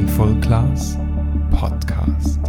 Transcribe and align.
Mindful 0.00 0.40
Class 0.40 0.96
Podcast. 1.50 2.40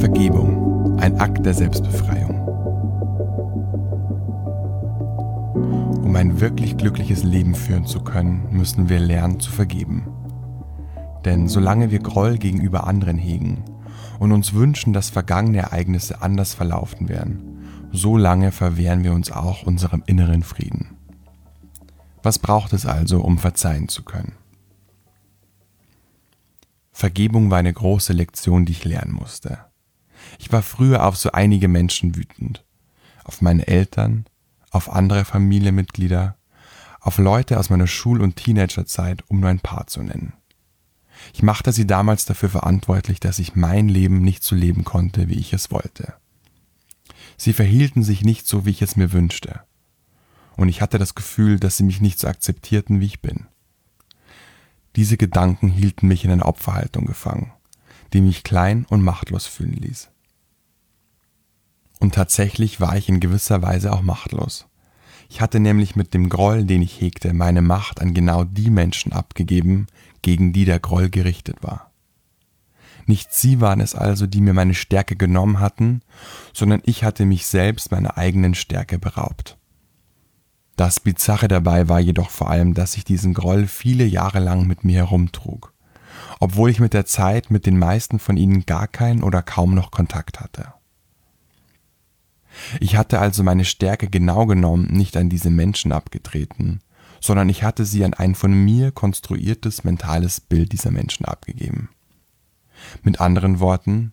Vergebung, 0.00 0.98
ein 0.98 1.20
Akt 1.20 1.46
der 1.46 1.54
Selbstbefreiung. 1.54 2.48
Um 6.02 6.16
ein 6.16 6.40
wirklich 6.40 6.76
glückliches 6.76 7.22
Leben 7.22 7.54
führen 7.54 7.86
zu 7.86 8.00
können, 8.00 8.48
müssen 8.50 8.88
wir 8.88 8.98
lernen 8.98 9.38
zu 9.38 9.52
vergeben. 9.52 10.08
Denn 11.24 11.46
solange 11.46 11.92
wir 11.92 12.00
Groll 12.00 12.36
gegenüber 12.36 12.88
anderen 12.88 13.18
hegen 13.18 13.62
und 14.18 14.32
uns 14.32 14.52
wünschen, 14.52 14.92
dass 14.92 15.10
vergangene 15.10 15.58
Ereignisse 15.58 16.22
anders 16.22 16.54
verlaufen 16.54 17.08
wären, 17.08 17.60
so 17.92 18.16
lange 18.16 18.50
verwehren 18.50 19.04
wir 19.04 19.12
uns 19.12 19.30
auch 19.30 19.62
unserem 19.62 20.02
inneren 20.06 20.42
Frieden. 20.42 20.96
Was 22.24 22.40
braucht 22.40 22.72
es 22.72 22.84
also, 22.84 23.20
um 23.20 23.38
verzeihen 23.38 23.86
zu 23.86 24.02
können? 24.02 24.32
Vergebung 26.98 27.50
war 27.50 27.58
eine 27.58 27.72
große 27.72 28.12
Lektion, 28.12 28.64
die 28.64 28.72
ich 28.72 28.84
lernen 28.84 29.12
musste. 29.12 29.58
Ich 30.38 30.50
war 30.50 30.62
früher 30.62 31.04
auf 31.04 31.16
so 31.16 31.30
einige 31.30 31.68
Menschen 31.68 32.16
wütend. 32.16 32.64
Auf 33.24 33.40
meine 33.40 33.68
Eltern, 33.68 34.24
auf 34.70 34.90
andere 34.90 35.24
Familienmitglieder, 35.24 36.36
auf 37.00 37.18
Leute 37.18 37.58
aus 37.58 37.70
meiner 37.70 37.86
Schul- 37.86 38.20
und 38.20 38.36
Teenagerzeit, 38.36 39.22
um 39.28 39.40
nur 39.40 39.50
ein 39.50 39.60
paar 39.60 39.86
zu 39.86 40.02
nennen. 40.02 40.32
Ich 41.32 41.42
machte 41.42 41.72
sie 41.72 41.86
damals 41.86 42.24
dafür 42.24 42.48
verantwortlich, 42.48 43.20
dass 43.20 43.38
ich 43.38 43.54
mein 43.54 43.88
Leben 43.88 44.22
nicht 44.22 44.42
so 44.42 44.56
leben 44.56 44.84
konnte, 44.84 45.28
wie 45.28 45.38
ich 45.38 45.52
es 45.52 45.70
wollte. 45.70 46.14
Sie 47.36 47.52
verhielten 47.52 48.02
sich 48.02 48.24
nicht 48.24 48.46
so, 48.46 48.66
wie 48.66 48.70
ich 48.70 48.82
es 48.82 48.96
mir 48.96 49.12
wünschte 49.12 49.60
und 50.58 50.68
ich 50.68 50.82
hatte 50.82 50.98
das 50.98 51.14
Gefühl, 51.14 51.60
dass 51.60 51.76
sie 51.76 51.84
mich 51.84 52.00
nicht 52.00 52.18
so 52.18 52.26
akzeptierten, 52.26 53.00
wie 53.00 53.06
ich 53.06 53.20
bin. 53.22 53.46
Diese 54.96 55.16
Gedanken 55.16 55.68
hielten 55.68 56.08
mich 56.08 56.24
in 56.24 56.30
eine 56.30 56.46
Opferhaltung 56.46 57.04
gefangen, 57.06 57.52
die 58.12 58.20
mich 58.20 58.42
klein 58.42 58.86
und 58.88 59.02
machtlos 59.02 59.46
fühlen 59.46 59.74
ließ. 59.74 60.08
Und 62.00 62.14
tatsächlich 62.14 62.80
war 62.80 62.96
ich 62.96 63.08
in 63.08 63.20
gewisser 63.20 63.62
Weise 63.62 63.92
auch 63.92 64.02
machtlos. 64.02 64.66
Ich 65.28 65.40
hatte 65.40 65.60
nämlich 65.60 65.94
mit 65.94 66.14
dem 66.14 66.28
Groll, 66.28 66.64
den 66.64 66.80
ich 66.80 67.00
hegte, 67.00 67.34
meine 67.34 67.60
Macht 67.60 68.00
an 68.00 68.14
genau 68.14 68.44
die 68.44 68.70
Menschen 68.70 69.12
abgegeben, 69.12 69.86
gegen 70.22 70.52
die 70.52 70.64
der 70.64 70.80
Groll 70.80 71.10
gerichtet 71.10 71.62
war. 71.62 71.90
Nicht 73.06 73.32
sie 73.32 73.60
waren 73.60 73.80
es 73.80 73.94
also, 73.94 74.26
die 74.26 74.40
mir 74.40 74.54
meine 74.54 74.74
Stärke 74.74 75.16
genommen 75.16 75.60
hatten, 75.60 76.02
sondern 76.52 76.82
ich 76.84 77.04
hatte 77.04 77.24
mich 77.24 77.46
selbst 77.46 77.90
meiner 77.90 78.16
eigenen 78.16 78.54
Stärke 78.54 78.98
beraubt. 78.98 79.57
Das 80.78 81.00
Bizarre 81.00 81.48
dabei 81.48 81.88
war 81.88 81.98
jedoch 81.98 82.30
vor 82.30 82.50
allem, 82.50 82.72
dass 82.72 82.96
ich 82.96 83.02
diesen 83.02 83.34
Groll 83.34 83.66
viele 83.66 84.04
Jahre 84.04 84.38
lang 84.38 84.64
mit 84.68 84.84
mir 84.84 84.98
herumtrug, 84.98 85.74
obwohl 86.38 86.70
ich 86.70 86.78
mit 86.78 86.94
der 86.94 87.04
Zeit 87.04 87.50
mit 87.50 87.66
den 87.66 87.80
meisten 87.80 88.20
von 88.20 88.36
ihnen 88.36 88.64
gar 88.64 88.86
keinen 88.86 89.24
oder 89.24 89.42
kaum 89.42 89.74
noch 89.74 89.90
Kontakt 89.90 90.38
hatte. 90.38 90.72
Ich 92.78 92.94
hatte 92.94 93.18
also 93.18 93.42
meine 93.42 93.64
Stärke 93.64 94.08
genau 94.08 94.46
genommen 94.46 94.86
nicht 94.92 95.16
an 95.16 95.28
diese 95.28 95.50
Menschen 95.50 95.90
abgetreten, 95.90 96.78
sondern 97.20 97.48
ich 97.48 97.64
hatte 97.64 97.84
sie 97.84 98.04
an 98.04 98.14
ein 98.14 98.36
von 98.36 98.52
mir 98.52 98.92
konstruiertes 98.92 99.82
mentales 99.82 100.40
Bild 100.40 100.70
dieser 100.70 100.92
Menschen 100.92 101.26
abgegeben. 101.26 101.88
Mit 103.02 103.20
anderen 103.20 103.58
Worten, 103.58 104.12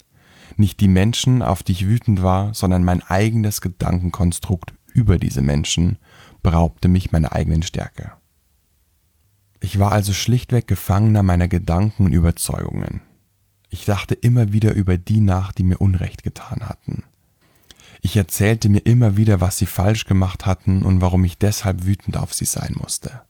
nicht 0.57 0.79
die 0.79 0.88
Menschen, 0.88 1.44
auf 1.44 1.61
die 1.61 1.73
ich 1.73 1.85
wütend 1.85 2.23
war, 2.23 2.55
sondern 2.55 2.83
mein 2.83 3.03
eigenes 3.03 3.61
Gedankenkonstrukt 3.61 4.73
über 4.95 5.19
diese 5.19 5.44
Menschen 5.44 6.00
beraubte 6.45 6.89
mich 6.89 7.11
meiner 7.11 7.31
eigenen 7.31 7.63
Stärke. 7.63 8.11
Ich 9.59 9.79
war 9.79 9.91
also 9.91 10.13
schlichtweg 10.13 10.67
Gefangener 10.67 11.23
meiner 11.23 11.47
Gedanken 11.47 12.06
und 12.06 12.13
Überzeugungen. 12.13 13.01
Ich 13.72 13.85
dachte 13.85 14.13
immer 14.13 14.53
wieder 14.53 14.75
über 14.75 14.95
die 14.95 15.22
nach, 15.22 15.51
die 15.51 15.63
mir 15.63 15.81
Unrecht 15.81 16.22
getan 16.22 16.69
hatten. 16.69 17.03
Ich 18.03 18.16
erzählte 18.16 18.69
mir 18.69 18.85
immer 18.85 19.17
wieder, 19.17 19.41
was 19.41 19.57
sie 19.57 19.66
falsch 19.66 20.06
gemacht 20.06 20.45
hatten 20.45 20.83
und 20.83 21.01
warum 21.01 21.23
ich 21.23 21.39
deshalb 21.39 21.83
wütend 21.83 22.16
auf 22.16 22.31
sie 22.35 22.45
sein 22.45 22.75
musste. 22.79 23.23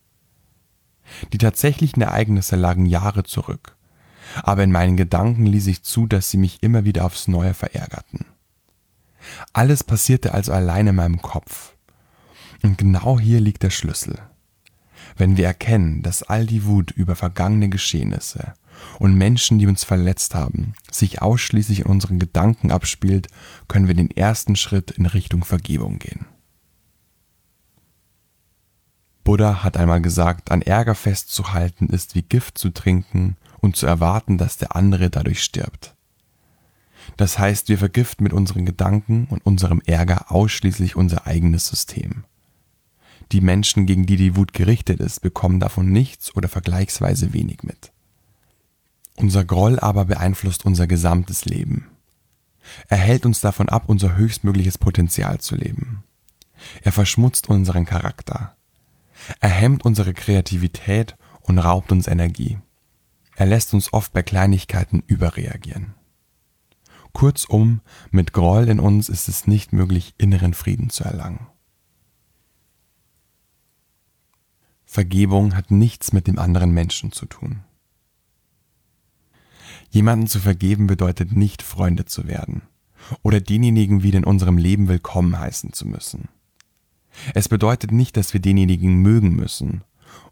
Die 1.32 1.38
tatsächlichen 1.38 2.02
Ereignisse 2.02 2.56
lagen 2.56 2.84
Jahre 2.84 3.24
zurück, 3.24 3.76
aber 4.42 4.62
in 4.62 4.72
meinen 4.72 4.98
Gedanken 4.98 5.46
ließ 5.46 5.68
ich 5.68 5.82
zu, 5.82 6.06
dass 6.06 6.30
sie 6.30 6.36
mich 6.36 6.62
immer 6.62 6.84
wieder 6.84 7.06
aufs 7.06 7.28
Neue 7.28 7.54
verärgerten. 7.54 8.26
Alles 9.54 9.84
passierte 9.84 10.34
also 10.34 10.52
allein 10.52 10.88
in 10.88 10.96
meinem 10.96 11.22
Kopf. 11.22 11.75
Und 12.62 12.78
genau 12.78 13.18
hier 13.18 13.40
liegt 13.40 13.62
der 13.62 13.70
Schlüssel. 13.70 14.18
Wenn 15.16 15.36
wir 15.36 15.46
erkennen, 15.46 16.02
dass 16.02 16.22
all 16.22 16.46
die 16.46 16.64
Wut 16.64 16.90
über 16.90 17.16
vergangene 17.16 17.68
Geschehnisse 17.68 18.54
und 18.98 19.14
Menschen, 19.14 19.58
die 19.58 19.66
uns 19.66 19.84
verletzt 19.84 20.34
haben, 20.34 20.74
sich 20.90 21.22
ausschließlich 21.22 21.80
in 21.80 21.86
unseren 21.86 22.18
Gedanken 22.18 22.70
abspielt, 22.70 23.28
können 23.68 23.88
wir 23.88 23.94
den 23.94 24.10
ersten 24.10 24.56
Schritt 24.56 24.90
in 24.90 25.06
Richtung 25.06 25.44
Vergebung 25.44 25.98
gehen. 25.98 26.26
Buddha 29.24 29.64
hat 29.64 29.76
einmal 29.76 30.00
gesagt, 30.00 30.52
an 30.52 30.62
Ärger 30.62 30.94
festzuhalten 30.94 31.88
ist 31.88 32.14
wie 32.14 32.22
Gift 32.22 32.58
zu 32.58 32.70
trinken 32.70 33.36
und 33.58 33.74
zu 33.74 33.86
erwarten, 33.86 34.38
dass 34.38 34.56
der 34.56 34.76
andere 34.76 35.10
dadurch 35.10 35.42
stirbt. 35.42 35.96
Das 37.16 37.38
heißt, 37.38 37.68
wir 37.68 37.78
vergiften 37.78 38.22
mit 38.22 38.32
unseren 38.32 38.66
Gedanken 38.66 39.26
und 39.28 39.44
unserem 39.44 39.80
Ärger 39.84 40.30
ausschließlich 40.30 40.94
unser 40.94 41.26
eigenes 41.26 41.66
System. 41.66 42.24
Die 43.32 43.40
Menschen, 43.40 43.86
gegen 43.86 44.06
die 44.06 44.16
die 44.16 44.36
Wut 44.36 44.52
gerichtet 44.52 45.00
ist, 45.00 45.20
bekommen 45.20 45.60
davon 45.60 45.90
nichts 45.90 46.34
oder 46.36 46.48
vergleichsweise 46.48 47.32
wenig 47.32 47.62
mit. 47.62 47.92
Unser 49.16 49.44
Groll 49.44 49.80
aber 49.80 50.04
beeinflusst 50.04 50.64
unser 50.64 50.86
gesamtes 50.86 51.44
Leben. 51.44 51.86
Er 52.88 52.98
hält 52.98 53.26
uns 53.26 53.40
davon 53.40 53.68
ab, 53.68 53.84
unser 53.86 54.16
höchstmögliches 54.16 54.78
Potenzial 54.78 55.38
zu 55.40 55.56
leben. 55.56 56.04
Er 56.82 56.92
verschmutzt 56.92 57.48
unseren 57.48 57.84
Charakter. 57.84 58.56
Er 59.40 59.48
hemmt 59.48 59.84
unsere 59.84 60.14
Kreativität 60.14 61.16
und 61.40 61.58
raubt 61.58 61.92
uns 61.92 62.06
Energie. 62.06 62.58
Er 63.36 63.46
lässt 63.46 63.74
uns 63.74 63.92
oft 63.92 64.12
bei 64.12 64.22
Kleinigkeiten 64.22 65.02
überreagieren. 65.06 65.94
Kurzum, 67.12 67.80
mit 68.10 68.32
Groll 68.32 68.68
in 68.68 68.78
uns 68.78 69.08
ist 69.08 69.28
es 69.28 69.46
nicht 69.46 69.72
möglich, 69.72 70.14
inneren 70.18 70.54
Frieden 70.54 70.90
zu 70.90 71.04
erlangen. 71.04 71.46
Vergebung 74.86 75.54
hat 75.54 75.70
nichts 75.70 76.12
mit 76.12 76.26
dem 76.26 76.38
anderen 76.38 76.70
Menschen 76.70 77.12
zu 77.12 77.26
tun. 77.26 77.64
Jemanden 79.90 80.26
zu 80.28 80.40
vergeben 80.40 80.86
bedeutet 80.86 81.32
nicht 81.32 81.62
Freunde 81.62 82.06
zu 82.06 82.26
werden 82.26 82.62
oder 83.22 83.40
denjenigen 83.40 84.02
wieder 84.02 84.18
in 84.18 84.24
unserem 84.24 84.56
Leben 84.56 84.88
willkommen 84.88 85.38
heißen 85.38 85.72
zu 85.72 85.86
müssen. 85.86 86.28
Es 87.34 87.48
bedeutet 87.48 87.92
nicht, 87.92 88.16
dass 88.16 88.32
wir 88.32 88.40
denjenigen 88.40 88.96
mögen 88.96 89.34
müssen 89.34 89.82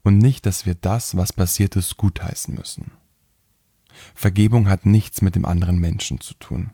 und 0.03 0.19
nicht, 0.19 0.47
dass 0.47 0.67
wir 0.67 0.75
das, 0.75 1.17
was 1.17 1.33
passiert 1.33 1.77
ist, 1.77 1.97
gutheißen 1.97 2.55
müssen. 2.55 2.93
Vergebung 4.15 4.69
hat 4.69 4.87
nichts 4.87 5.23
mit 5.23 5.35
dem 5.35 5.45
anderen 5.45 5.79
Menschen 5.79 6.21
zu 6.21 6.35
tun. 6.35 6.71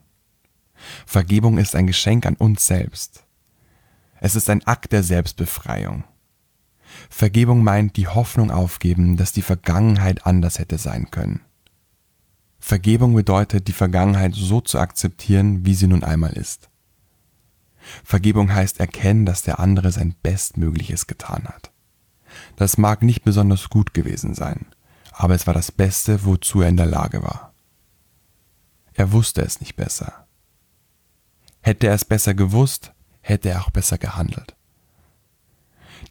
Vergebung 1.07 1.59
ist 1.59 1.75
ein 1.75 1.87
Geschenk 1.87 2.27
an 2.27 2.37
uns 2.37 2.67
selbst. 2.67 3.25
Es 4.21 4.35
ist 4.35 4.51
ein 4.51 4.67
Akt 4.67 4.93
der 4.93 5.03
Selbstbefreiung. 5.03 6.05
Vergebung 7.09 7.63
meint 7.63 7.97
die 7.97 8.09
Hoffnung 8.09 8.51
aufgeben, 8.51 9.17
dass 9.17 9.33
die 9.33 9.43
Vergangenheit 9.43 10.27
anders 10.27 10.59
hätte 10.59 10.79
sein 10.79 11.11
können. 11.11 11.41
Vergebung 12.59 13.15
bedeutet, 13.15 13.69
die 13.69 13.73
Vergangenheit 13.73 14.35
so 14.35 14.61
zu 14.61 14.79
akzeptieren, 14.79 15.65
wie 15.65 15.75
sie 15.75 15.87
nun 15.87 16.05
einmal 16.05 16.33
ist. 16.35 16.69
Vergebung 18.05 18.53
heißt 18.53 18.79
erkennen, 18.79 19.25
dass 19.25 19.43
der 19.43 19.59
andere 19.59 19.91
sein 19.91 20.15
Bestmögliches 20.23 21.07
getan 21.07 21.45
hat. 21.45 21.73
Das 22.57 22.79
mag 22.79 23.03
nicht 23.03 23.25
besonders 23.25 23.71
gut 23.71 23.95
gewesen 23.95 24.35
sein, 24.35 24.67
aber 25.13 25.35
es 25.35 25.47
war 25.47 25.55
das 25.55 25.73
Beste, 25.73 26.25
wozu 26.25 26.61
er 26.61 26.69
in 26.69 26.77
der 26.77 26.87
Lage 26.87 27.23
war. 27.23 27.55
Er 28.93 29.13
wusste 29.13 29.43
es 29.43 29.61
nicht 29.61 29.77
besser. 29.77 30.27
Hätte 31.63 31.87
er 31.87 31.95
es 31.95 32.05
besser 32.05 32.35
gewusst, 32.35 32.93
hätte 33.21 33.49
er 33.49 33.63
auch 33.63 33.71
besser 33.71 33.99
gehandelt. 33.99 34.57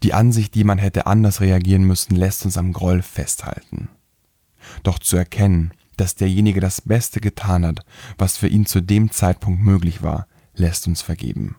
Die 0.04 0.14
Ansicht, 0.14 0.56
die 0.56 0.64
man 0.64 0.78
hätte 0.78 1.06
anders 1.08 1.42
reagieren 1.42 1.84
müssen, 1.84 2.16
lässt 2.16 2.46
uns 2.46 2.58
am 2.58 2.74
Groll 2.74 3.02
festhalten. 3.02 3.90
Doch 4.84 5.00
zu 5.00 5.18
erkennen, 5.18 5.72
dass 5.98 6.16
derjenige 6.16 6.62
das 6.62 6.82
Beste 6.82 7.20
getan 7.20 7.66
hat, 7.66 7.86
was 8.18 8.38
für 8.38 8.48
ihn 8.48 8.66
zu 8.66 8.82
dem 8.82 9.12
Zeitpunkt 9.12 9.62
möglich 9.62 10.02
war, 10.02 10.28
lässt 10.56 10.88
uns 10.88 11.02
vergeben. 11.02 11.56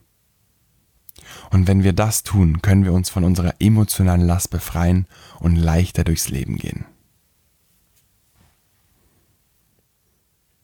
Und 1.51 1.69
wenn 1.69 1.83
wir 1.83 1.93
das 1.93 2.23
tun, 2.23 2.63
können 2.63 2.85
wir 2.85 2.93
uns 2.93 3.11
von 3.11 3.25
unserer 3.25 3.55
emotionalen 3.59 4.27
Last 4.27 4.51
befreien 4.51 5.07
und 5.39 5.57
leichter 5.57 6.05
durchs 6.05 6.29
Leben 6.29 6.57
gehen. 6.57 6.87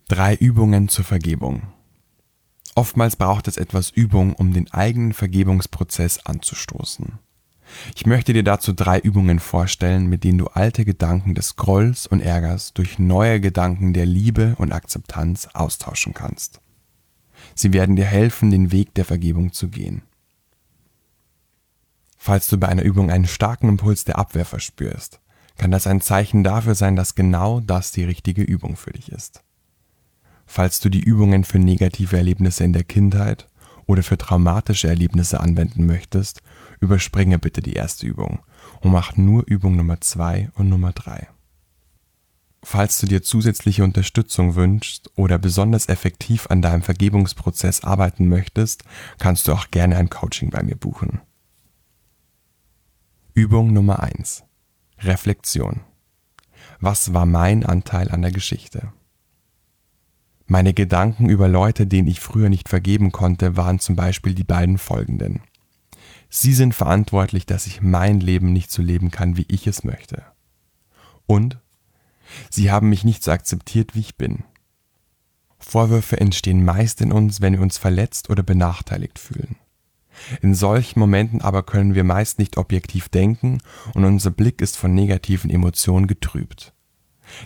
Drei 0.08 0.34
Übungen 0.34 0.88
zur 0.88 1.04
Vergebung. 1.04 1.62
Oftmals 2.74 3.16
braucht 3.16 3.48
es 3.48 3.56
etwas 3.56 3.90
Übung, 3.90 4.34
um 4.34 4.52
den 4.52 4.72
eigenen 4.72 5.12
Vergebungsprozess 5.12 6.24
anzustoßen. 6.24 7.18
Ich 7.94 8.06
möchte 8.06 8.32
dir 8.32 8.44
dazu 8.44 8.72
drei 8.72 8.98
Übungen 8.98 9.40
vorstellen, 9.40 10.06
mit 10.06 10.24
denen 10.24 10.38
du 10.38 10.46
alte 10.46 10.84
Gedanken 10.84 11.34
des 11.34 11.56
Grolls 11.56 12.06
und 12.06 12.20
Ärgers 12.20 12.72
durch 12.72 12.98
neue 12.98 13.40
Gedanken 13.40 13.92
der 13.92 14.06
Liebe 14.06 14.54
und 14.58 14.72
Akzeptanz 14.72 15.48
austauschen 15.52 16.14
kannst. 16.14 16.60
Sie 17.54 17.72
werden 17.72 17.96
dir 17.96 18.04
helfen, 18.04 18.50
den 18.50 18.72
Weg 18.72 18.94
der 18.94 19.04
Vergebung 19.04 19.52
zu 19.52 19.68
gehen. 19.68 20.02
Falls 22.16 22.48
du 22.48 22.58
bei 22.58 22.68
einer 22.68 22.82
Übung 22.82 23.10
einen 23.10 23.26
starken 23.26 23.68
Impuls 23.68 24.04
der 24.04 24.18
Abwehr 24.18 24.44
verspürst, 24.44 25.20
kann 25.56 25.70
das 25.70 25.86
ein 25.86 26.00
Zeichen 26.00 26.44
dafür 26.44 26.74
sein, 26.74 26.96
dass 26.96 27.14
genau 27.14 27.60
das 27.60 27.92
die 27.92 28.04
richtige 28.04 28.42
Übung 28.42 28.76
für 28.76 28.92
dich 28.92 29.10
ist. 29.10 29.42
Falls 30.44 30.80
du 30.80 30.88
die 30.88 31.02
Übungen 31.02 31.44
für 31.44 31.58
negative 31.58 32.16
Erlebnisse 32.16 32.64
in 32.64 32.72
der 32.72 32.84
Kindheit 32.84 33.48
oder 33.86 34.02
für 34.02 34.18
traumatische 34.18 34.88
Erlebnisse 34.88 35.40
anwenden 35.40 35.86
möchtest, 35.86 36.42
überspringe 36.81 37.38
bitte 37.38 37.61
die 37.61 37.75
erste 37.75 38.06
Übung 38.06 38.40
und 38.81 38.93
mach 38.93 39.17
nur 39.17 39.44
Übung 39.46 39.76
Nummer 39.76 40.00
2 40.00 40.50
und 40.55 40.69
Nummer 40.69 40.93
3. 40.93 41.28
Falls 42.62 42.99
du 42.99 43.06
dir 43.06 43.23
zusätzliche 43.23 43.84
Unterstützung 43.84 44.56
wünschst 44.56 45.11
oder 45.14 45.38
besonders 45.38 45.88
effektiv 45.88 46.49
an 46.50 46.62
deinem 46.62 46.82
Vergebungsprozess 46.82 47.84
arbeiten 47.84 48.28
möchtest, 48.28 48.82
kannst 49.19 49.46
du 49.46 49.52
auch 49.52 49.70
gerne 49.70 49.96
ein 49.96 50.11
Coaching 50.11 50.50
bei 50.50 50.62
mir 50.62 50.75
buchen. 50.75 51.20
Übung 53.34 53.73
Nummer 53.73 54.00
1. 54.00 54.43
Reflexion. 54.99 55.82
Was 56.81 57.14
war 57.14 57.26
mein 57.26 57.64
Anteil 57.64 58.11
an 58.11 58.23
der 58.23 58.32
Geschichte? 58.32 58.93
Meine 60.46 60.75
Gedanken 60.75 61.28
über 61.28 61.49
Leute, 61.49 61.87
denen 61.87 62.08
ich 62.08 62.20
früher 62.20 62.49
nicht 62.49 62.69
vergeben 62.69 63.12
konnte, 63.12 63.56
waren 63.56 63.78
zum 63.78 63.94
Beispiel 63.94 64.34
die 64.34 64.44
beiden 64.44 64.78
folgenden. 64.78 65.40
Sie 66.38 66.53
sind 66.53 66.75
verantwortlich, 66.75 67.47
dass 67.47 67.67
ich 67.67 67.81
mein 67.81 68.21
Leben 68.21 68.53
nicht 68.53 68.71
so 68.71 68.83
leben 68.83 69.11
kann, 69.11 69.38
wie 69.38 69.47
ich 69.49 69.67
es 69.67 69.85
möchte. 69.85 70.23
Und 71.25 71.59
sie 72.50 72.71
haben 72.71 72.91
mich 72.91 73.05
nicht 73.05 73.25
so 73.25 73.31
akzeptiert, 73.31 73.94
wie 73.94 74.00
ich 74.00 74.17
bin. 74.17 74.44
Vorwürfe 75.59 76.21
entstehen 76.21 76.62
meist 76.62 77.00
in 77.00 77.11
uns, 77.11 77.41
wenn 77.41 77.55
wir 77.55 77.62
uns 77.62 77.79
verletzt 77.79 78.29
oder 78.29 78.43
benachteiligt 78.43 79.19
fühlen. 79.19 79.56
In 80.43 80.55
solchen 80.55 81.00
Momenten 81.00 81.41
aber 81.41 81.62
können 81.62 81.94
wir 81.94 82.05
meist 82.05 82.38
nicht 82.38 82.59
objektiv 82.59 83.09
denken 83.09 83.62
und 83.94 84.05
unser 84.05 84.31
Blick 84.31 84.61
ist 84.61 84.77
von 84.77 84.94
negativen 84.94 85.49
Emotionen 85.49 86.06
getrübt. 86.06 86.75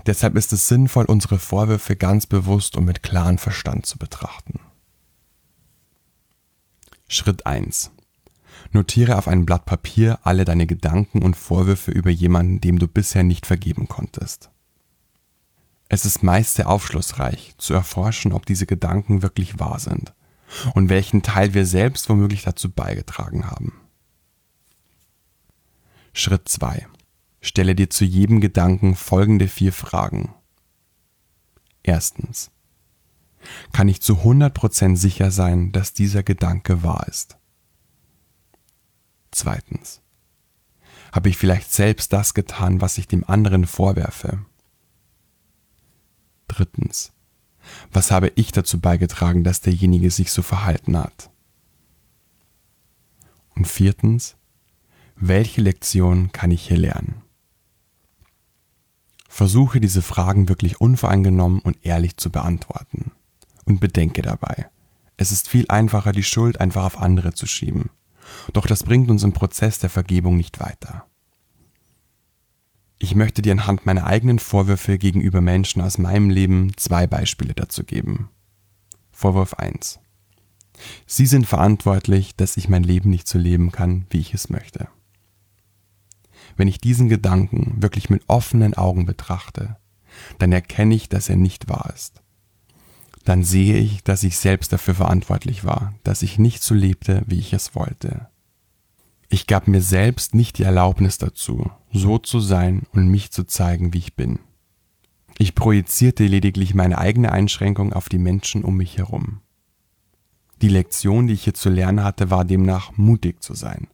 Deshalb 0.07 0.35
ist 0.35 0.53
es 0.53 0.67
sinnvoll, 0.67 1.05
unsere 1.05 1.39
Vorwürfe 1.39 1.95
ganz 1.95 2.27
bewusst 2.27 2.77
und 2.77 2.87
mit 2.87 3.05
klarem 3.05 3.39
Verstand 3.39 3.87
zu 3.87 3.99
betrachten. 3.99 4.59
Schritt 7.07 7.47
1. 7.47 7.93
Notiere 8.73 9.19
auf 9.19 9.27
ein 9.27 9.47
Blatt 9.47 9.65
Papier 9.65 10.21
alle 10.23 10.45
deine 10.45 10.67
Gedanken 10.67 11.23
und 11.23 11.37
Vorwürfe 11.37 11.91
über 11.91 12.11
jemanden, 12.11 12.61
dem 12.61 12.79
du 12.79 12.87
bisher 12.87 13.25
nicht 13.25 13.47
vergeben 13.47 13.89
konntest. 13.89 14.51
Es 15.89 16.05
ist 16.05 16.23
meist 16.23 16.55
sehr 16.55 16.69
aufschlussreich, 16.69 17.55
zu 17.59 17.75
erforschen, 17.75 18.33
ob 18.33 18.47
diese 18.47 18.67
Gedanken 18.67 19.23
wirklich 19.23 19.59
wahr 19.59 19.81
sind 19.81 20.15
und 20.75 20.89
welchen 20.89 21.23
Teil 21.23 21.53
wir 21.53 21.67
selbst 21.67 22.09
womöglich 22.09 22.43
dazu 22.43 22.71
beigetragen 22.71 23.51
haben. 23.51 23.73
Schritt 26.13 26.49
2. 26.49 26.87
Stelle 27.41 27.75
dir 27.75 27.91
zu 27.91 28.05
jedem 28.05 28.41
Gedanken 28.41 28.95
folgende 28.95 29.49
vier 29.49 29.73
Fragen. 29.73 30.35
Erstens. 31.83 32.51
Kann 33.73 33.89
ich 33.89 34.03
zu 34.03 34.19
100% 34.19 34.97
sicher 34.97 35.31
sein, 35.31 35.73
dass 35.73 35.93
dieser 35.93 36.23
Gedanke 36.23 36.85
wahr 36.85 37.07
ist? 37.09 37.40
Zweitens. 39.31 40.01
Habe 41.13 41.29
ich 41.29 41.37
vielleicht 41.37 41.73
selbst 41.73 42.13
das 42.13 42.35
getan, 42.35 42.81
was 42.81 42.99
ich 42.99 43.09
dem 43.09 43.29
anderen 43.29 43.67
vorwerfe? 43.67 44.45
Drittens. 46.49 47.13
Was 47.93 48.11
habe 48.11 48.33
ich 48.37 48.53
dazu 48.53 48.81
beigetragen, 48.81 49.45
dass 49.45 49.61
derjenige 49.61 50.11
sich 50.11 50.33
so 50.33 50.43
verhalten 50.43 50.97
hat? 50.97 51.31
Und 53.55 53.67
viertens. 53.67 54.37
Welche 55.17 55.61
Lektion 55.61 56.33
kann 56.33 56.51
ich 56.51 56.67
hier 56.67 56.79
lernen? 56.79 57.23
Versuche 59.29 59.79
diese 59.79 60.03
Fragen 60.03 60.49
wirklich 60.49 60.81
unvoreingenommen 60.81 61.61
und 61.61 61.85
ehrlich 61.85 62.17
zu 62.17 62.31
beantworten. 62.31 63.13
Und 63.67 63.79
bedenke 63.79 64.23
dabei, 64.23 64.69
es 65.17 65.31
ist 65.31 65.49
viel 65.49 65.67
einfacher, 65.69 66.13
die 66.13 66.25
Schuld 66.25 66.61
einfach 66.61 66.85
auf 66.85 66.99
andere 66.99 67.35
zu 67.35 67.47
schieben. 67.47 67.91
Doch 68.53 68.67
das 68.67 68.85
bringt 68.85 69.11
uns 69.11 69.23
im 69.23 69.33
Prozess 69.33 69.79
der 69.79 69.91
Vergebung 69.91 70.37
nicht 70.37 70.61
weiter. 70.61 71.07
Ich 72.99 73.15
möchte 73.15 73.41
dir 73.41 73.53
anhand 73.53 73.87
meiner 73.87 74.07
eigenen 74.07 74.39
Vorwürfe 74.39 74.99
gegenüber 74.99 75.41
Menschen 75.41 75.81
aus 75.81 75.97
meinem 75.97 76.29
Leben 76.29 76.77
zwei 76.77 77.07
Beispiele 77.07 77.55
dazu 77.55 77.85
geben. 77.85 78.29
Vorwurf 79.11 79.55
1. 79.55 80.01
Sie 81.07 81.27
sind 81.27 81.47
verantwortlich, 81.47 82.37
dass 82.37 82.57
ich 82.57 82.69
mein 82.69 82.83
Leben 82.83 83.11
nicht 83.11 83.29
so 83.29 83.39
leben 83.39 83.73
kann, 83.73 84.07
wie 84.11 84.19
ich 84.19 84.35
es 84.35 84.51
möchte. 84.51 84.89
Wenn 86.57 86.69
ich 86.69 86.79
diesen 86.79 87.09
Gedanken 87.09 87.83
wirklich 87.83 88.11
mit 88.11 88.23
offenen 88.29 88.75
Augen 88.75 89.07
betrachte, 89.07 89.77
dann 90.39 90.53
erkenne 90.53 90.95
ich, 90.95 91.09
dass 91.09 91.29
er 91.29 91.37
nicht 91.37 91.69
wahr 91.69 91.93
ist. 91.95 92.23
Dann 93.25 93.45
sehe 93.45 93.77
ich, 93.77 94.03
dass 94.03 94.23
ich 94.23 94.39
selbst 94.39 94.73
dafür 94.73 94.95
verantwortlich 94.95 95.65
war, 95.65 95.95
dass 96.05 96.23
ich 96.23 96.39
nicht 96.39 96.63
so 96.63 96.75
lebte, 96.75 97.23
wie 97.27 97.39
ich 97.39 97.53
es 97.53 97.75
wollte. 97.75 98.30
Ich 99.33 99.47
gab 99.47 99.69
mir 99.69 99.81
selbst 99.81 100.35
nicht 100.35 100.59
die 100.59 100.65
Erlaubnis 100.65 101.17
dazu, 101.17 101.71
so 101.93 102.19
zu 102.19 102.41
sein 102.41 102.83
und 102.93 103.07
mich 103.07 103.31
zu 103.31 103.45
zeigen, 103.45 103.95
wie 103.95 103.99
ich 103.99 104.17
bin. 104.17 104.41
Ich 105.39 105.55
projizierte 105.55 106.27
lediglich 106.27 106.75
meine 106.75 106.99
eigene 106.99 107.31
Einschränkung 107.31 107.93
auf 107.93 108.09
die 108.09 108.19
Menschen 108.19 108.65
um 108.65 108.77
mich 108.77 108.99
herum. 108.99 109.41
Die 110.63 110.69
Lektion, 110.69 111.29
die 111.29 111.35
ich 111.35 111.45
hier 111.45 111.55
zu 111.55 111.71
lernen 111.71 112.03
hatte, 112.03 112.31
war 112.31 112.45
demnach 112.45 112.97
mutig 112.97 113.41
zu 113.41 113.55
sein 113.55 113.87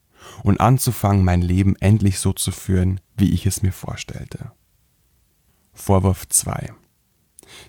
und 0.43 0.59
anzufangen, 0.59 1.23
mein 1.23 1.43
Leben 1.43 1.77
endlich 1.77 2.19
so 2.19 2.33
zu 2.33 2.51
führen, 2.51 3.01
wie 3.17 3.33
ich 3.33 3.45
es 3.45 3.63
mir 3.63 3.73
vorstellte. 3.73 4.53
Vorwurf 5.75 6.27
2. 6.27 6.73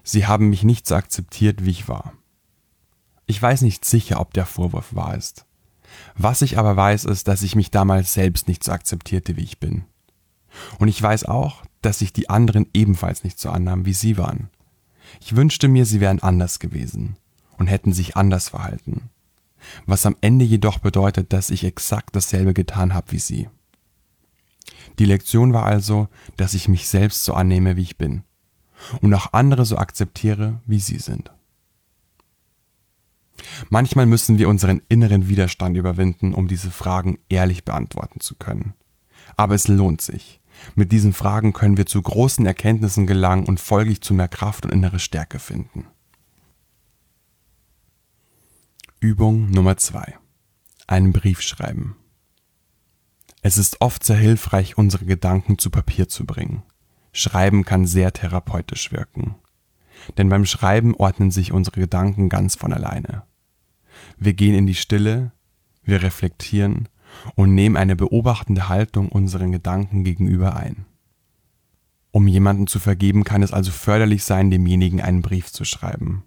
Sie 0.03 0.25
haben 0.25 0.49
mich 0.49 0.63
nicht 0.63 0.87
so 0.87 0.95
akzeptiert, 0.95 1.65
wie 1.65 1.71
ich 1.71 1.89
war. 1.89 2.13
Ich 3.25 3.41
weiß 3.41 3.61
nicht 3.61 3.83
sicher, 3.83 4.21
ob 4.21 4.33
der 4.33 4.45
Vorwurf 4.45 4.95
wahr 4.95 5.15
ist. 5.15 5.46
Was 6.15 6.41
ich 6.41 6.57
aber 6.57 6.75
weiß, 6.75 7.05
ist, 7.05 7.27
dass 7.27 7.43
ich 7.43 7.55
mich 7.55 7.71
damals 7.71 8.13
selbst 8.13 8.47
nicht 8.47 8.63
so 8.63 8.71
akzeptierte, 8.71 9.35
wie 9.37 9.43
ich 9.43 9.59
bin. 9.59 9.85
Und 10.79 10.87
ich 10.87 11.01
weiß 11.01 11.25
auch, 11.25 11.63
dass 11.81 11.99
sich 11.99 12.13
die 12.13 12.29
anderen 12.29 12.67
ebenfalls 12.73 13.23
nicht 13.23 13.39
so 13.39 13.49
annahmen, 13.49 13.85
wie 13.85 13.93
sie 13.93 14.17
waren. 14.17 14.49
Ich 15.21 15.35
wünschte 15.35 15.67
mir, 15.67 15.85
sie 15.85 15.99
wären 15.99 16.21
anders 16.21 16.59
gewesen 16.59 17.15
und 17.57 17.67
hätten 17.67 17.93
sich 17.93 18.17
anders 18.17 18.49
verhalten. 18.49 19.09
Was 19.85 20.05
am 20.05 20.15
Ende 20.21 20.45
jedoch 20.45 20.79
bedeutet, 20.79 21.33
dass 21.33 21.49
ich 21.49 21.63
exakt 21.63 22.15
dasselbe 22.15 22.53
getan 22.53 22.93
habe 22.93 23.11
wie 23.11 23.19
sie. 23.19 23.49
Die 24.99 25.05
Lektion 25.05 25.53
war 25.53 25.65
also, 25.65 26.07
dass 26.37 26.53
ich 26.53 26.67
mich 26.67 26.87
selbst 26.87 27.23
so 27.23 27.33
annehme, 27.33 27.75
wie 27.75 27.83
ich 27.83 27.97
bin 27.97 28.23
und 29.01 29.13
auch 29.13 29.33
andere 29.33 29.65
so 29.65 29.77
akzeptiere, 29.77 30.61
wie 30.65 30.79
sie 30.79 30.99
sind. 30.99 31.31
Manchmal 33.69 34.05
müssen 34.05 34.37
wir 34.37 34.49
unseren 34.49 34.81
inneren 34.89 35.27
Widerstand 35.27 35.77
überwinden, 35.77 36.33
um 36.33 36.47
diese 36.47 36.71
Fragen 36.71 37.19
ehrlich 37.29 37.65
beantworten 37.65 38.19
zu 38.19 38.35
können. 38.35 38.73
Aber 39.35 39.55
es 39.55 39.67
lohnt 39.67 40.01
sich. 40.01 40.41
Mit 40.75 40.91
diesen 40.91 41.13
Fragen 41.13 41.53
können 41.53 41.77
wir 41.77 41.85
zu 41.85 42.01
großen 42.01 42.45
Erkenntnissen 42.45 43.07
gelangen 43.07 43.45
und 43.45 43.59
folglich 43.59 44.01
zu 44.01 44.13
mehr 44.13 44.27
Kraft 44.27 44.65
und 44.65 44.71
innere 44.71 44.99
Stärke 44.99 45.39
finden. 45.39 45.87
Übung 48.99 49.51
Nummer 49.51 49.77
2. 49.77 50.17
Einen 50.87 51.13
Brief 51.13 51.41
schreiben. 51.41 51.95
Es 53.43 53.57
ist 53.57 53.81
oft 53.81 54.03
sehr 54.03 54.17
hilfreich, 54.17 54.77
unsere 54.77 55.05
Gedanken 55.05 55.59
zu 55.59 55.69
Papier 55.69 56.09
zu 56.09 56.25
bringen. 56.25 56.63
Schreiben 57.13 57.63
kann 57.63 57.85
sehr 57.85 58.11
therapeutisch 58.11 58.91
wirken. 58.91 59.35
Denn 60.17 60.29
beim 60.29 60.45
Schreiben 60.45 60.95
ordnen 60.95 61.31
sich 61.31 61.51
unsere 61.51 61.79
Gedanken 61.79 62.29
ganz 62.29 62.55
von 62.55 62.73
alleine. 62.73 63.23
Wir 64.17 64.33
gehen 64.33 64.55
in 64.55 64.67
die 64.67 64.75
Stille, 64.75 65.31
wir 65.83 66.01
reflektieren 66.01 66.89
und 67.35 67.53
nehmen 67.53 67.77
eine 67.77 67.95
beobachtende 67.95 68.67
Haltung 68.69 69.09
unseren 69.09 69.51
Gedanken 69.51 70.03
gegenüber 70.03 70.55
ein. 70.55 70.85
Um 72.11 72.27
jemanden 72.27 72.67
zu 72.67 72.79
vergeben, 72.79 73.23
kann 73.23 73.43
es 73.43 73.53
also 73.53 73.71
förderlich 73.71 74.23
sein, 74.23 74.49
demjenigen 74.49 75.01
einen 75.01 75.21
Brief 75.21 75.51
zu 75.51 75.65
schreiben. 75.65 76.23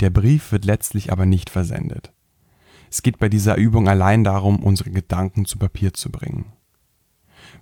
Der 0.00 0.10
Brief 0.10 0.50
wird 0.50 0.64
letztlich 0.64 1.12
aber 1.12 1.26
nicht 1.26 1.48
versendet. 1.48 2.12
Es 2.90 3.02
geht 3.02 3.18
bei 3.18 3.28
dieser 3.28 3.56
Übung 3.56 3.88
allein 3.88 4.24
darum, 4.24 4.62
unsere 4.62 4.90
Gedanken 4.90 5.44
zu 5.44 5.58
Papier 5.58 5.94
zu 5.94 6.10
bringen. 6.10 6.52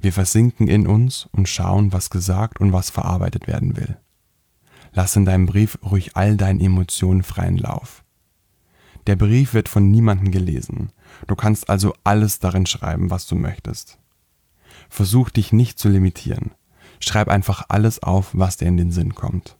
Wir 0.00 0.12
versinken 0.12 0.68
in 0.68 0.86
uns 0.86 1.28
und 1.32 1.48
schauen, 1.48 1.92
was 1.92 2.10
gesagt 2.10 2.60
und 2.60 2.72
was 2.72 2.90
verarbeitet 2.90 3.46
werden 3.46 3.76
will. 3.76 3.98
Lass 4.92 5.14
in 5.14 5.24
deinem 5.24 5.46
Brief 5.46 5.78
ruhig 5.84 6.16
all 6.16 6.36
deinen 6.36 6.60
Emotionen 6.60 7.22
freien 7.22 7.58
Lauf. 7.58 8.04
Der 9.06 9.16
Brief 9.16 9.54
wird 9.54 9.68
von 9.68 9.90
niemandem 9.90 10.30
gelesen, 10.30 10.92
Du 11.26 11.36
kannst 11.36 11.68
also 11.68 11.94
alles 12.04 12.38
darin 12.38 12.66
schreiben, 12.66 13.10
was 13.10 13.26
du 13.26 13.36
möchtest. 13.36 13.98
Versuch 14.88 15.30
dich 15.30 15.52
nicht 15.52 15.78
zu 15.78 15.88
limitieren. 15.88 16.52
Schreib 17.00 17.28
einfach 17.28 17.64
alles 17.68 18.02
auf, 18.02 18.30
was 18.32 18.56
dir 18.56 18.68
in 18.68 18.76
den 18.76 18.92
Sinn 18.92 19.14
kommt. 19.14 19.56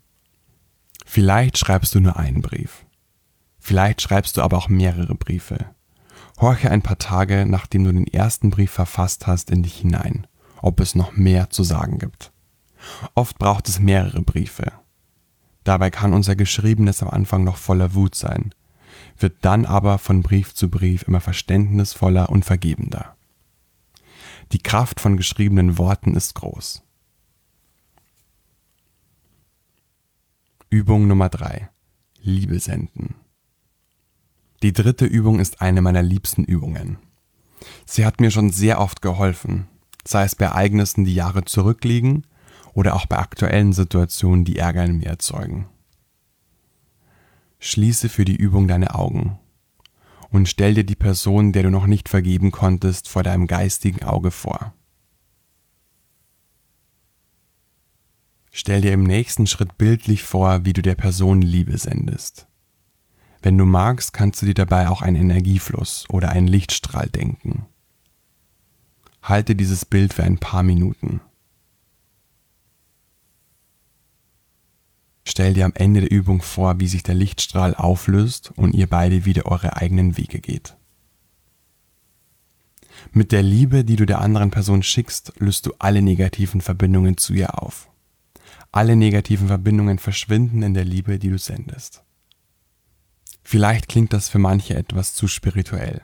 Vielleicht 1.07 1.59
schreibst 1.59 1.95
du 1.95 2.01
nur 2.01 2.17
einen 2.17 2.43
Brief. 2.43 2.85
Vielleicht 3.59 4.03
schreibst 4.03 4.37
du 4.37 4.43
aber 4.43 4.59
auch 4.59 4.69
mehrere 4.69 5.15
Briefe. 5.15 5.67
Horche 6.39 6.71
ein 6.71 6.83
paar 6.83 6.99
Tage, 6.99 7.47
nachdem 7.47 7.85
du 7.85 7.93
den 7.93 8.07
ersten 8.07 8.51
Brief 8.51 8.71
verfasst 8.71 9.27
hast, 9.27 9.51
in 9.51 9.63
dich 9.63 9.77
hinein, 9.77 10.27
ob 10.63 10.81
es 10.81 10.95
noch 10.95 11.13
mehr 11.13 11.51
zu 11.51 11.63
sagen 11.63 11.99
gibt. 11.99 12.33
Oft 13.15 13.39
braucht 13.39 13.69
es 13.69 13.79
mehrere 13.79 14.23
Briefe. 14.23 14.73
Dabei 15.65 15.91
kann 15.91 16.15
unser 16.15 16.37
Geschriebenes 16.37 17.03
am 17.03 17.11
Anfang 17.11 17.45
noch 17.45 17.57
voller 17.57 17.95
Wut 17.95 18.15
sein, 18.15 18.55
wird 19.23 19.37
dann 19.43 19.65
aber 19.67 19.99
von 19.99 20.23
Brief 20.23 20.55
zu 20.55 20.71
Brief 20.71 21.03
immer 21.03 21.21
verständnisvoller 21.21 22.31
und 22.31 22.45
vergebender. 22.45 23.17
Die 24.53 24.59
Kraft 24.59 25.01
von 25.01 25.17
geschriebenen 25.17 25.79
Worten 25.79 26.17
ist 26.17 26.35
groß. 26.35 26.83
Übung 30.69 31.07
Nummer 31.07 31.29
drei: 31.29 31.69
Liebe 32.21 32.59
senden. 32.59 33.15
Die 34.63 34.73
dritte 34.73 35.07
Übung 35.07 35.41
ist 35.41 35.63
eine 35.63 35.83
meiner 35.83 36.03
liebsten 36.03 36.45
Übungen. 36.45 36.99
Sie 37.87 38.05
hat 38.05 38.21
mir 38.21 38.31
schon 38.31 38.51
sehr 38.51 38.81
oft 38.81 39.03
geholfen, 39.03 39.69
sei 40.05 40.25
es 40.25 40.35
bei 40.35 40.47
Ereignissen, 40.47 41.05
die 41.05 41.15
Jahre 41.15 41.45
zurückliegen, 41.45 42.27
oder 42.73 42.95
auch 42.95 43.07
bei 43.07 43.19
aktuellen 43.19 43.73
Situationen, 43.73 44.45
die 44.45 44.59
Ärger 44.59 44.85
in 44.85 44.99
mir 44.99 45.09
erzeugen. 45.09 45.67
Schließe 47.61 48.09
für 48.09 48.25
die 48.25 48.37
Übung 48.37 48.67
deine 48.67 48.95
Augen 48.95 49.39
und 50.31 50.49
stell 50.49 50.75
dir 50.75 50.85
die 50.85 50.97
Person, 50.97 51.53
der 51.53 51.65
du 51.65 51.71
noch 51.71 51.87
nicht 51.87 52.09
vergeben 52.09 52.51
konntest, 52.51 53.09
vor 53.09 53.23
deinem 53.23 53.47
geistigen 53.47 54.05
Auge 54.05 54.31
vor. 54.31 54.75
Stell 58.51 58.81
dir 58.81 58.93
im 58.93 59.05
nächsten 59.05 59.47
Schritt 59.47 59.79
bildlich 59.79 60.23
vor, 60.23 60.65
wie 60.65 60.73
du 60.73 60.83
der 60.83 60.95
Person 60.95 61.43
Liebe 61.43 61.79
sendest. 61.79 62.47
Wenn 63.43 63.57
du 63.57 63.65
magst, 63.65 64.13
kannst 64.13 64.43
du 64.43 64.47
dir 64.47 64.55
dabei 64.55 64.89
auch 64.89 65.03
einen 65.03 65.17
Energiefluss 65.17 66.07
oder 66.11 66.31
einen 66.31 66.49
Lichtstrahl 66.49 67.09
denken. 67.09 67.67
Halte 69.23 69.55
dieses 69.55 69.85
Bild 69.85 70.15
für 70.15 70.25
ein 70.25 70.39
paar 70.39 70.63
Minuten. 70.63 71.21
Stell 75.31 75.55
dir 75.55 75.65
am 75.65 75.75
Ende 75.77 76.01
der 76.01 76.11
Übung 76.11 76.43
vor, 76.43 76.81
wie 76.81 76.89
sich 76.89 77.05
der 77.05 77.15
Lichtstrahl 77.15 77.77
auflöst 77.77 78.51
und 78.57 78.75
ihr 78.75 78.89
beide 78.89 79.25
wieder 79.25 79.47
eure 79.47 79.77
eigenen 79.77 80.17
Wege 80.17 80.41
geht. 80.41 80.77
Mit 83.13 83.31
der 83.31 83.45
Liebe, 83.45 83.85
die 83.85 83.95
du 83.95 84.07
der 84.07 84.21
anderen 84.21 84.51
Person 84.51 84.83
schickst, 84.83 85.35
löst 85.39 85.67
du 85.67 85.73
alle 85.79 86.03
negativen 86.03 86.61
Verbindungen 86.61 87.17
zu 87.17 87.33
ihr 87.33 87.63
auf. 87.63 87.89
Alle 88.73 88.97
negativen 88.97 89.47
Verbindungen 89.47 90.01
verschwinden 90.01 90.63
in 90.63 90.75
der 90.75 90.85
Liebe, 90.85 91.21
die 91.21 91.31
du 91.31 91.39
sendest. 91.39 92.03
Vielleicht 93.45 93.89
klingt 93.89 94.13
das 94.13 94.29
für 94.29 94.41
manche 94.41 94.75
etwas 94.75 95.15
zu 95.15 95.29
spirituell. 95.29 96.03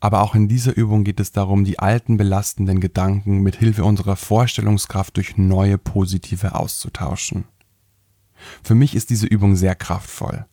Aber 0.00 0.20
auch 0.20 0.34
in 0.34 0.48
dieser 0.48 0.76
Übung 0.76 1.04
geht 1.04 1.20
es 1.20 1.32
darum, 1.32 1.64
die 1.64 1.78
alten 1.78 2.18
belastenden 2.18 2.78
Gedanken 2.80 3.38
mit 3.38 3.56
Hilfe 3.56 3.84
unserer 3.84 4.16
Vorstellungskraft 4.16 5.16
durch 5.16 5.38
neue 5.38 5.78
positive 5.78 6.54
auszutauschen. 6.54 7.46
Für 8.62 8.74
mich 8.74 8.94
ist 8.94 9.10
diese 9.10 9.26
Übung 9.26 9.56
sehr 9.56 9.74
kraftvoll. 9.74 10.46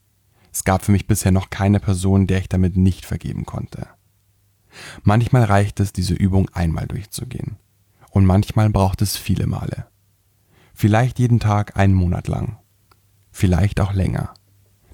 Es 0.52 0.64
gab 0.64 0.84
für 0.84 0.92
mich 0.92 1.08
bisher 1.08 1.32
noch 1.32 1.50
keine 1.50 1.80
Person, 1.80 2.28
der 2.28 2.40
ich 2.40 2.50
damit 2.50 2.78
nicht 2.78 3.06
vergeben 3.06 3.46
konnte. 3.46 3.88
Manchmal 5.04 5.44
reicht 5.44 5.80
es, 5.80 5.94
diese 5.94 6.14
Übung 6.14 6.50
einmal 6.50 6.88
durchzugehen. 6.88 7.58
Und 8.12 8.26
manchmal 8.26 8.70
braucht 8.70 9.02
es 9.02 9.18
viele 9.18 9.48
Male. 9.48 9.88
Vielleicht 10.74 11.20
jeden 11.20 11.40
Tag 11.40 11.78
einen 11.78 11.94
Monat 11.94 12.28
lang. 12.28 12.58
Vielleicht 13.32 13.80
auch 13.80 13.94
länger. 13.94 14.34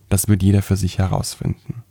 Das 0.09 0.27
wird 0.27 0.43
jeder 0.43 0.61
für 0.61 0.77
sich 0.77 0.97
herausfinden. 0.97 1.83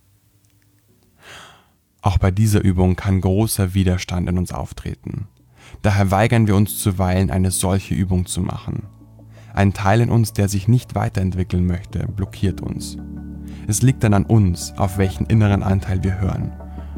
Auch 2.02 2.18
bei 2.18 2.30
dieser 2.30 2.60
Übung 2.62 2.96
kann 2.96 3.20
großer 3.20 3.74
Widerstand 3.74 4.28
in 4.28 4.36
uns 4.36 4.52
auftreten. 4.52 5.28
Daher 5.82 6.10
weigern 6.10 6.46
wir 6.46 6.56
uns 6.56 6.78
zuweilen, 6.78 7.30
eine 7.30 7.50
solche 7.50 7.94
Übung 7.94 8.26
zu 8.26 8.40
machen. 8.40 8.86
Ein 9.54 9.74
Teil 9.74 10.00
in 10.00 10.10
uns, 10.10 10.32
der 10.32 10.48
sich 10.48 10.66
nicht 10.66 10.94
weiterentwickeln 10.94 11.66
möchte, 11.66 12.06
blockiert 12.06 12.60
uns. 12.60 12.96
Es 13.66 13.82
liegt 13.82 14.02
dann 14.02 14.14
an 14.14 14.24
uns, 14.24 14.72
auf 14.78 14.98
welchen 14.98 15.26
inneren 15.26 15.62
Anteil 15.62 16.02
wir 16.02 16.20
hören. 16.20 16.52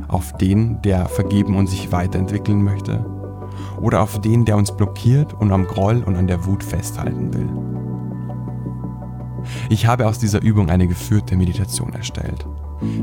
Auf 0.08 0.36
den, 0.36 0.80
der 0.82 1.06
vergeben 1.06 1.56
und 1.56 1.66
sich 1.66 1.90
weiterentwickeln 1.90 2.62
möchte, 2.62 3.04
oder 3.80 4.02
auf 4.02 4.20
den, 4.20 4.44
der 4.44 4.56
uns 4.56 4.76
blockiert 4.76 5.34
und 5.34 5.52
am 5.52 5.66
Groll 5.66 6.02
und 6.02 6.16
an 6.16 6.26
der 6.26 6.44
Wut 6.46 6.62
festhalten 6.62 7.32
will. 7.34 7.48
Ich 9.68 9.86
habe 9.86 10.06
aus 10.06 10.18
dieser 10.18 10.42
Übung 10.42 10.70
eine 10.70 10.88
geführte 10.88 11.36
Meditation 11.36 11.92
erstellt. 11.92 12.46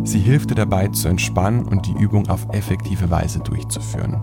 Sie 0.04 0.20
hilft 0.20 0.52
dir 0.52 0.56
dabei 0.56 0.88
zu 0.88 1.08
entspannen 1.08 1.68
und 1.68 1.86
die 1.88 1.94
Übung 1.94 2.30
auf 2.30 2.48
effektive 2.52 3.10
Weise 3.10 3.40
durchzuführen. 3.40 4.22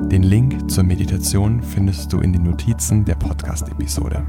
Den 0.00 0.22
Link 0.22 0.70
zur 0.70 0.84
Meditation 0.84 1.62
findest 1.62 2.12
du 2.12 2.18
in 2.18 2.32
den 2.32 2.42
Notizen 2.42 3.04
der 3.04 3.14
Podcast-Episode. 3.14 4.26